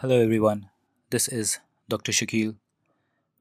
[0.00, 0.68] Hello everyone,
[1.08, 2.12] this is Dr.
[2.12, 2.56] Shakil.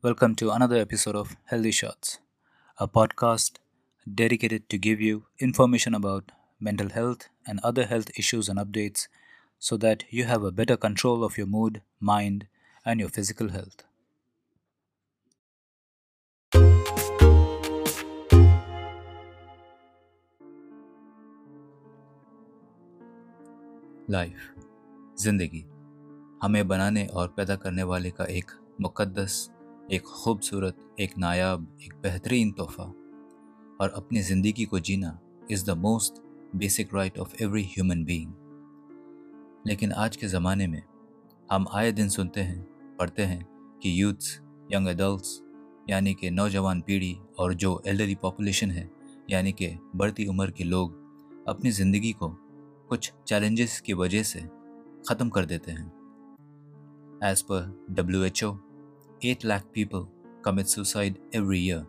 [0.02, 2.20] Welcome to another episode of Healthy Shots,
[2.80, 3.58] a podcast
[4.08, 9.10] dedicated to give you information about mental health and other health issues and updates
[9.60, 12.48] so that you have a better control of your mood, mind,
[12.86, 13.84] and your physical health.
[24.08, 24.54] Life,
[25.18, 25.75] Zindagi.
[26.46, 29.50] हमें बनाने और पैदा करने वाले का एक मुक़द्दस,
[29.92, 32.84] एक खूबसूरत, एक नायाब, एक बेहतरीन तोहफ़ा।
[33.82, 35.18] और अपनी ज़िंदगी को जीना
[35.52, 36.22] is the most
[36.56, 38.34] basic right of every human being
[39.68, 40.82] लेकिन आज के ज़माने में
[41.50, 42.62] हम आए दिन सुनते हैं,
[43.00, 43.44] पढ़ते हैं
[43.84, 44.40] कि यूथ्स
[44.74, 45.42] यंग एडल्ट्स
[45.90, 48.90] यानी कि नौजवान पीढ़ी और जो एल्डरली पॉपुलेशन है,
[49.30, 52.30] यानी कि बढ़ती उम्र के लोग अपनी ज़िंदगी को
[52.90, 54.48] कुछ चैलेंजेस की वजह से
[55.10, 56.05] ख़त्म कर देते हैं।
[57.24, 58.56] As per W H O
[59.26, 60.06] eight lakh people
[60.46, 61.86] commit suicide every year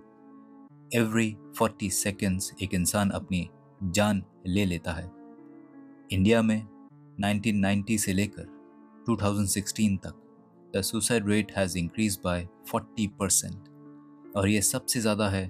[0.91, 3.49] every forty seconds एक इंसान अपनी
[3.83, 5.11] जान ले लेता है।
[6.11, 6.61] इंडिया में
[7.23, 8.47] 1990 से लेकर
[9.07, 10.23] 2016 तक
[10.77, 15.47] the suicide rate has increase by 40 percent और ये सबसे ज़्यादा है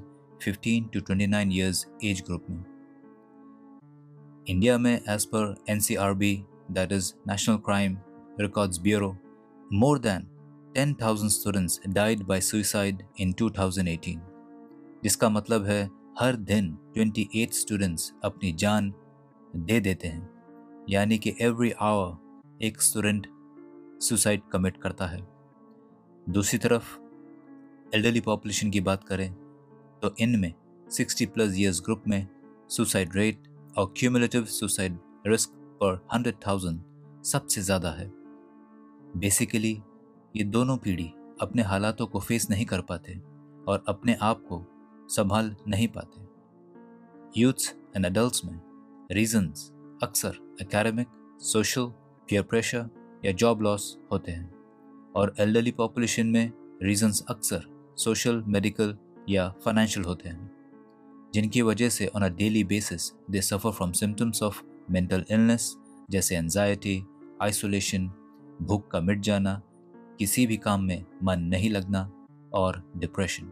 [0.47, 2.65] 15 टू 29 इयर्स एज ग्रुप में।
[4.49, 6.35] इंडिया में as per N C R B
[6.71, 7.97] that is National Crime
[8.41, 9.17] Records Bureau
[9.73, 10.27] more than
[10.75, 14.19] 10,000 students died by suicide in 2018
[15.03, 15.83] जिसका मतलब है
[16.19, 18.93] हर दिन 28 स्टूडेंट्स अपनी जान
[19.57, 23.27] दे देते हैं। यानी कि एवरी आवर एक स्टूडेंट
[24.01, 25.21] सुसाइड कमिट करता है।
[26.27, 26.95] दूसरी तरफ़
[27.95, 29.33] एल्डरली पॉपुलेशन की बात करें
[30.03, 30.53] तो इनमें
[30.87, 32.27] 60 प्लस ईयर्स ग्रुप में
[32.71, 35.51] सुसाइड रेट और cumulative suicide risk
[35.83, 36.81] per hundred thousand
[37.25, 38.07] सबसे ज़्यादा है।
[39.17, 39.83] बेसिकली
[40.37, 43.15] ये दोनों पीढ़ी अपने हालातों को फेस नहीं कर पाते
[43.69, 44.65] और अपने आप को
[45.09, 48.61] संभाल नहीं पाते। यूथ्स एंड एडल्ट्स में
[49.13, 49.71] रीजंस
[50.03, 51.09] अक्सर एकेडमिक
[51.43, 51.87] सोशल
[52.29, 52.89] पीयर प्रेशर
[53.25, 54.55] या जॉब लॉस होते हैं
[55.17, 56.53] और एल्डरली पॉपुलेशन में
[56.83, 57.65] रीजंस अक्सर
[57.97, 58.97] सोशल मेडिकल
[59.29, 60.51] या फाइनेंशियल होते हैं,
[61.35, 65.75] जिनकी वजह से on a daily basis they suffer from symptoms of mental illness
[66.11, 67.03] जैसे एनजाइटी
[67.43, 68.11] आइसोलेशन
[68.63, 69.61] भूख का मिट जाना,
[70.19, 72.11] किसी भी काम में मन नहीं लगना
[72.55, 73.51] और डिप्रेशन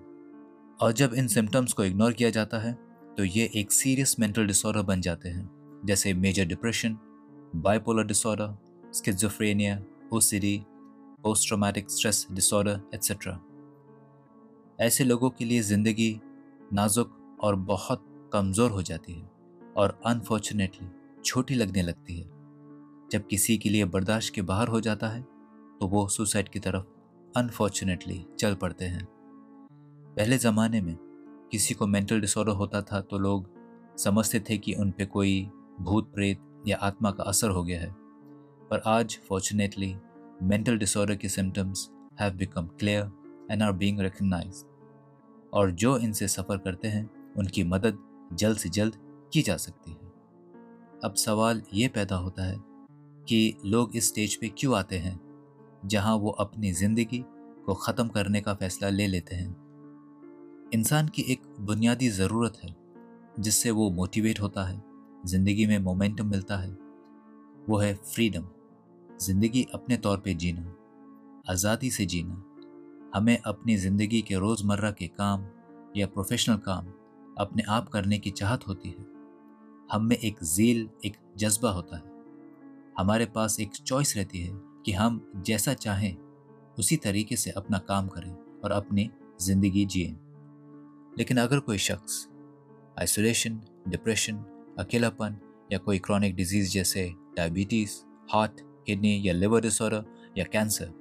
[0.78, 2.72] और जब इन सिम्टम्स को इग्नोर किया जाता है
[3.16, 5.48] तो ये एक सीरियस मेंटल डिसऑर्डर बन जाते हैं,
[5.86, 6.98] जैसे major depression
[7.56, 8.56] bipolar disorder
[8.92, 9.78] schizophrenia
[10.12, 10.56] OCD
[11.22, 13.40] post traumatic stress disorder etcetera
[14.78, 16.20] ऐसे लोगों के लिए ज़िंदगी
[16.72, 19.30] नाजुक और बहुत कमज़ोर हो जाती है
[19.76, 20.88] और अनफॉर्चुनेटली
[21.24, 22.33] छोटी लगने लगती है।
[23.12, 25.22] जब किसी के लिए बर्दाश्त के बाहर हो जाता है
[25.80, 26.84] तो वो सुसाइड की तरफ़
[27.38, 29.06] अनफॉर्चुनेटली चल पड़ते हैं।
[30.16, 30.96] पहले ज़माने में
[31.52, 33.48] किसी को मेंटल डिसऑर्डर होता था तो लोग
[33.98, 35.50] समझते थे कि उन पर कोई
[35.80, 37.90] भूत प्रेत या आत्मा का असर हो गया है।
[38.70, 39.94] पर आज फॉर्चुनेटली
[40.42, 41.88] मेंटल डिसऑर्डर के symptoms
[42.20, 43.10] have become clear
[43.50, 47.98] and are being recognised और जो इनसे सफ़र करते हैं, उनकी मदद
[48.32, 48.96] जल्द से जल्द
[49.32, 50.12] की जा सकती है।
[51.04, 52.73] अब सवाल ये पैदा होता है
[53.28, 55.20] कि लोग इस स्टेज पे क्यों आते हैं,
[55.86, 57.24] जहाँ वो अपनी ज़िंदगी
[57.66, 62.74] को ख़त्म करने का फ़ैसला ले लेते हैं। इंसान की एक बुनियादी ज़रूरत है,
[63.40, 64.82] जिससे वो मोटिवेट होता है,
[65.26, 66.70] ज़िंदगी में मोमेंटम मिलता है,
[67.68, 68.46] वो है फ्रीडम
[69.20, 70.74] ज़िंदगी अपने तौर पे जीना,
[71.50, 72.42] आज़ादी से जीना,
[73.14, 75.46] हमें अपनी ज़िंदगी के रोज़मर्रा के काम
[75.96, 76.86] या प्रोफेशनल काम
[77.38, 79.04] अपने आप करने की चाहत होती है।
[79.92, 82.13] हम में एक जील एक जज्बा होता है।
[82.98, 84.52] हमारे पास एक चॉइस रहती है
[84.86, 86.16] कि हम जैसा चाहें,
[86.78, 88.32] उसी तरीके से अपना काम करें
[88.64, 89.10] और अपनी
[89.42, 90.16] ज़िंदगी जिए।
[91.18, 92.26] लेकिन अगर कोई शख्स
[93.00, 94.44] आइसोलेशन डिप्रेशन
[94.78, 95.36] अकेलापन
[95.72, 97.92] या कोई क्रॉनिक डिज़ीज़ जैसे डायबिटीज़
[98.32, 100.04] हार्ट किडनी या लिवर डिसऑर्डर
[100.38, 100.92] या कैंसर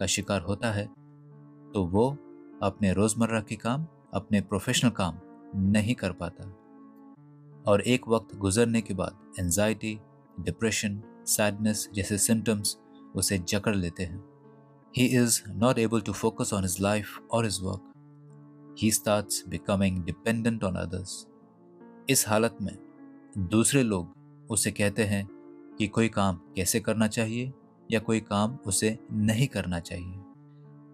[0.00, 0.86] का शिकार होता है
[1.74, 2.08] तो वो
[2.62, 5.18] अपने रोज़मर्रा के काम, अपने प्रोफेशनल काम
[5.70, 6.44] नहीं कर पाता।
[7.70, 9.98] और एक वक्त गुजरने के बाद एनजाइटी
[10.40, 12.76] डिप्रेशन सैडनेस जैसे सिम्टम्स
[13.14, 14.24] उसे जकड़ लेते हैं।
[14.96, 17.86] He is not able to focus on his life और his work
[18.78, 21.26] he starts becoming dependent on others
[22.10, 22.78] इस हालत में
[23.38, 24.14] दूसरे लोग
[24.50, 25.28] उसे कहते हैं
[25.78, 27.52] कि कोई काम कैसे करना चाहिए
[27.90, 30.18] या कोई काम उसे नहीं करना चाहिए।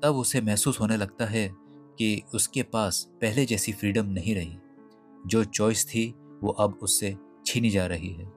[0.02, 1.55] तब उसे महसूस होने लगता है
[1.99, 4.58] कि उसके पास पहले जैसी फ्रीडम नहीं रही।
[5.26, 8.36] जो चॉइस थी, वो अब उससे छीनी जा रही है।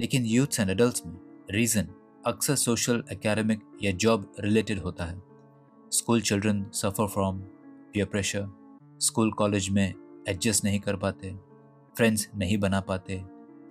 [0.00, 1.16] लेकिन यूथ्स एंड एडल्ट में
[1.50, 1.88] रीज़न
[2.26, 5.22] अक्सर सोशल एकेडमिक या जॉब रिलेटेड होता है।
[5.92, 7.38] School children suffer from
[7.92, 8.48] peer pressure
[9.00, 9.94] school college में
[10.28, 11.34] एडजस्ट नहीं कर पाते
[11.96, 13.22] फ्रेंड्स नहीं बना पाते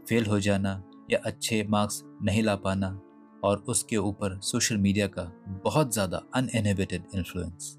[0.10, 0.82] फेल हो जाना
[1.12, 3.00] या अच्छे मार्क्स नहीं ला पाना
[3.44, 5.32] और उसके ऊपर सोशल मीडिया का
[5.64, 7.76] बहुत ज़्यादा अनएनिबेटेड इन्फ्लुएंस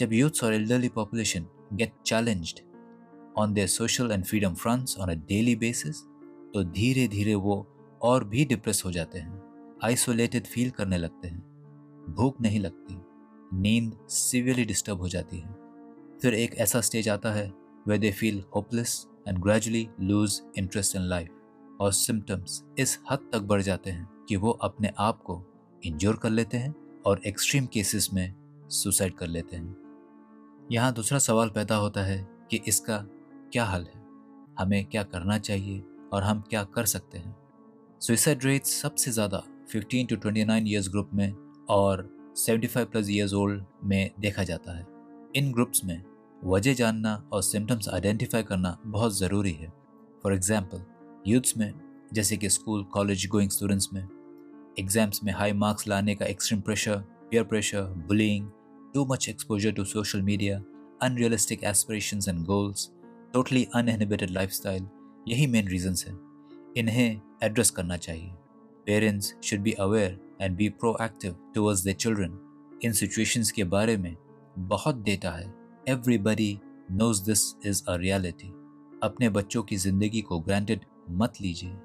[0.00, 2.60] जब यूथ्स और elderly population get challenged
[3.38, 6.02] on their social and freedom fronts on a daily basis
[6.54, 7.66] तो धीरे धीरे वो
[8.02, 11.40] और भी डिप्रेस हो जाते हैं आइसोलेटेड फील करने लगते हैं।
[12.08, 12.96] भूख नहीं लगती,
[13.54, 15.54] नींद सिवियरली डिस्टर्ब हो जाती है।
[16.22, 17.52] फिर एक ऐसा स्टेज आता है
[17.88, 23.40] वे they feel hopeless and gradually lose interest in life और सिम्टम्स इस हद तक
[23.40, 25.42] बढ़ जाते हैं कि वो अपने आप को
[25.84, 26.74] इंजोर कर लेते हैं
[27.06, 28.34] और एक्सट्रीम केसेस में
[28.68, 29.76] सुसाइड कर लेते हैं।
[30.72, 32.98] यहाँ दूसरा सवाल पैदा होता है कि इसका
[33.52, 34.02] क्या हल है?
[34.58, 35.82] हमें क्या करना चाहिए?
[36.12, 37.34] और हम क्या कर सकते हैं?
[38.00, 39.42] सुइसाइड रेट सबसे ज़्यादा
[39.74, 41.32] 15 टू 29 ईयर्स ग्रुप में
[41.68, 44.86] और 75 प्लस ईयर्स ओल्ड में देखा जाता है।
[45.36, 46.02] इन ग्रुप्स में
[46.44, 49.72] वजह जानना और सिम्टम्स आइडेंटिफाई करना बहुत ज़रूरी है।
[50.22, 50.84] फॉर एग्ज़ाम्पल
[51.26, 51.72] यूथ्स में
[52.14, 54.08] जैसे कि स्कूल कॉलेज गोइंग स्टूडेंट्स में
[54.78, 58.52] एग्ज़ाम्स में हाई मार्क्स लाने का extreme pressure peer pressure, bullying,
[58.94, 60.62] too much exposure to social media,
[61.00, 62.90] unrealistic aspirations and goals,
[63.32, 64.86] totally uninhibited lifestyle
[65.26, 66.18] यही मेन रीजंस हैं।
[66.76, 68.30] इन्हें एड्रेस करना चाहिए।
[68.86, 72.38] Parents should be aware and be proactive towards the children
[72.84, 74.14] in situations के बारे में
[74.58, 75.52] बहुत data है।
[75.88, 76.58] Everybody
[76.92, 78.48] knows this is a reality
[79.02, 80.80] अपने बच्चों की ज़िंदगी को ग्रांटेड
[81.10, 81.76] मत लीजिए।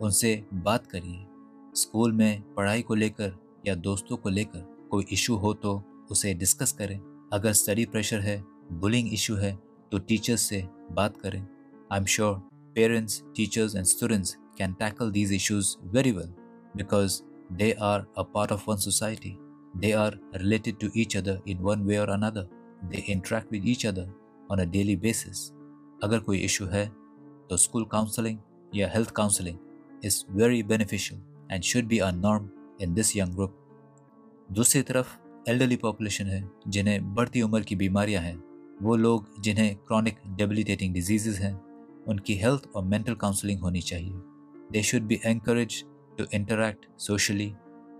[0.00, 1.26] उनसे बात करिए।
[1.74, 6.72] स्कूल में पढ़ाई को लेकर या दोस्तों को लेकर कोई इशू हो तो उसे डिस्कस
[6.72, 6.98] करें।
[7.32, 9.54] अगर स्टडी प्रेशर है बुलिंग इशू है
[9.92, 12.36] तो टीचर्स से बात करें। I am sure
[12.76, 16.28] parents teachers and students can tackle these issues very well
[16.76, 17.20] because
[17.52, 19.36] they are a part of one society
[19.76, 22.48] they are related to each other in one way or another
[22.84, 24.12] they interact with each other
[24.50, 25.50] on a daily basis
[26.02, 26.86] अगर कोई issue है
[27.50, 28.38] तो school counselling
[28.74, 29.58] या health counselling
[30.04, 31.20] is very beneficial
[31.52, 32.50] and should be a norm
[32.80, 33.58] in this young group
[34.52, 35.06] दूसरी तरफ़
[35.48, 38.36] elderly population है, जिन्हें बढ़ती उम्र की बीमारियाँ हैं।
[38.82, 41.65] वो लोग जिन्हें क्रॉनिक डेबिलिटेटिंग डिजीजेज हैं
[42.08, 44.12] उनकी हेल्थ और मेंटल काउंसलिंग होनी चाहिए
[44.72, 45.82] they should be encourage
[46.18, 47.52] to interact socially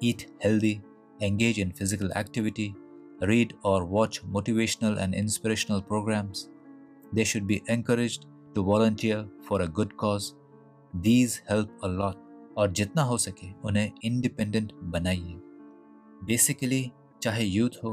[0.04, 0.80] eat healthy
[1.22, 2.72] engage in physical activity
[3.20, 6.48] read or watch motivational and inspirational programs.
[7.12, 10.34] They should be encouraged to volunteer for a good cause.
[10.94, 12.22] These help a lot.
[12.58, 15.34] और जितना हो सके उन्हें independent बनाइए
[16.24, 16.80] basically
[17.22, 17.90] चाहे youth हो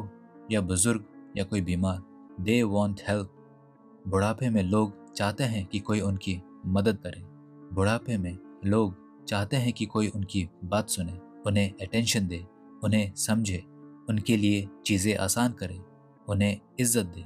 [0.51, 1.06] या बुज़ुर्ग
[1.38, 1.98] या कोई बीमार
[2.44, 3.33] दे वॉन्ट हेल्प
[4.07, 7.21] बुढ़ापे में लोग चाहते हैं कि कोई उनकी मदद करे।
[7.75, 8.95] बुढ़ापे में लोग
[9.25, 12.45] चाहते हैं कि कोई उनकी बात सुने, उन्हें अटेंशन दे,
[12.83, 13.63] उन्हें समझे,
[14.10, 15.80] उनके लिए चीज़ें आसान करे,
[16.30, 17.25] उन्हें इज़्ज़त दे।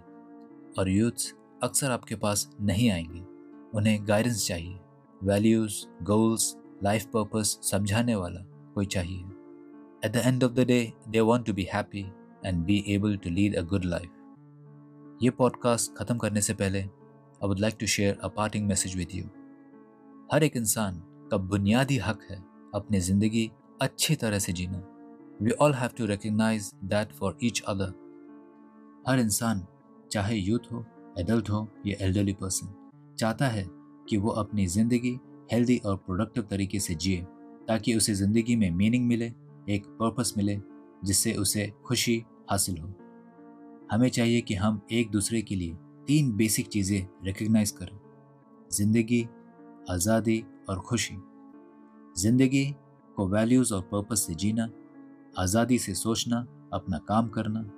[0.79, 3.19] और यूथ्स अक्सर आपके पास नहीं आएँगे।
[3.77, 4.79] उन्हें गाइडेंस चाहिए।
[5.23, 8.41] वैल्यूज़ गोल्स लाइफ पर्पस समझाने वाला
[8.75, 9.23] कोई चाहिए।
[10.05, 12.05] At the end of the day they want to be happy
[12.45, 14.09] and be able to lead a good life
[15.23, 16.81] ये पॉडकास्ट ख़त्म करने से पहले
[17.43, 19.23] I would like to share a parting message with you
[20.33, 21.01] हर एक इंसान
[21.31, 22.37] का बुनियादी हक है
[22.75, 23.49] अपनी ज़िंदगी
[23.81, 24.77] अच्छी तरह से जीना।
[25.41, 27.93] We all have to recognise that for each other
[29.07, 29.65] हर इंसान,
[30.11, 30.85] चाहे यूथ हो
[31.19, 33.65] एडल्ट हो, या एल्डरली पर्सन चाहता है
[34.09, 35.17] कि वो अपनी ज़िंदगी
[35.51, 37.21] हेल्दी और प्रोडक्टिव तरीके से जिए,
[37.67, 39.25] ताकि उसे ज़िंदगी में मीनिंग मिले,
[39.69, 40.59] एक पर्पस मिले,
[41.05, 42.93] जिससे उसे खुशी हासिल हो।
[43.91, 45.75] हमें चाहिए कि हम एक दूसरे के लिए
[46.07, 47.97] तीन बेसिक चीज़ें रिकग्नाइज करें।
[48.71, 49.21] ज़िंदगी,
[49.89, 51.15] आज़ादी और खुशी।
[52.15, 52.65] ज़िंदगी
[53.15, 54.69] को वैल्यूज़ और पर्पस से जीना,
[55.39, 57.69] आज़ादी से सोचना, अपना काम करना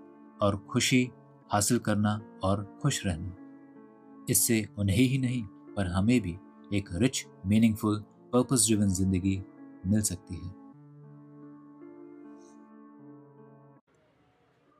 [0.41, 1.09] और खुशी
[1.51, 5.43] हासिल करना और खुश रहना। इससे उन्हें ही नहीं,
[5.75, 6.37] पर हमें भी
[6.73, 9.41] एक रिच मीनिंगफुल पर्पस ड्रिवन ज़िंदगी
[9.85, 10.49] मिल सकती है।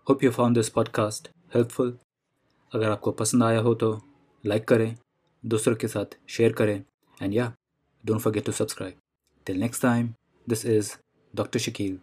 [0.08, 1.98] Hope you found this podcast helpful
[2.74, 3.92] अगर आपको पसंद आया हो तो
[4.44, 4.96] लाइक करें,
[5.44, 6.84] दूसरों के साथ शेयर करें
[7.22, 7.54] एंड या
[8.04, 8.98] don't forget to subscribe
[9.46, 10.14] till next time
[10.48, 10.94] this is
[11.34, 12.00] doctor Shakeel